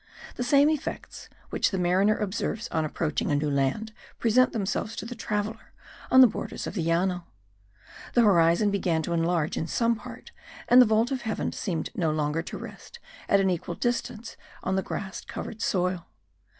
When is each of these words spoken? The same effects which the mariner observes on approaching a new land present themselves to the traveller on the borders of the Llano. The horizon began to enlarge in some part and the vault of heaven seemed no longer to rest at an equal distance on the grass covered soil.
The 0.33 0.43
same 0.43 0.67
effects 0.71 1.29
which 1.51 1.69
the 1.69 1.77
mariner 1.77 2.17
observes 2.17 2.67
on 2.69 2.85
approaching 2.85 3.29
a 3.29 3.35
new 3.35 3.51
land 3.51 3.93
present 4.17 4.51
themselves 4.51 4.95
to 4.95 5.05
the 5.05 5.13
traveller 5.13 5.73
on 6.09 6.21
the 6.21 6.27
borders 6.27 6.65
of 6.65 6.73
the 6.73 6.81
Llano. 6.81 7.27
The 8.15 8.23
horizon 8.23 8.71
began 8.71 9.03
to 9.03 9.13
enlarge 9.13 9.57
in 9.57 9.67
some 9.67 9.95
part 9.97 10.31
and 10.67 10.81
the 10.81 10.87
vault 10.87 11.11
of 11.11 11.21
heaven 11.21 11.51
seemed 11.51 11.91
no 11.93 12.09
longer 12.09 12.41
to 12.41 12.57
rest 12.57 12.97
at 13.29 13.39
an 13.39 13.51
equal 13.51 13.75
distance 13.75 14.35
on 14.63 14.75
the 14.75 14.81
grass 14.81 15.21
covered 15.23 15.61
soil. 15.61 16.07